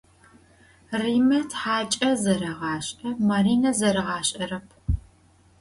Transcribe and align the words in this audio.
Rime 1.01 1.39
txaç'e 1.51 2.09
zerêğaş'e, 2.23 3.09
Marine 3.27 3.71
zeriğaş'erep. 3.79 4.67